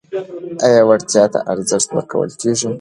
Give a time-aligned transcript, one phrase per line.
[0.67, 2.69] آیا وړتیا ته ارزښت ورکول کیږي؟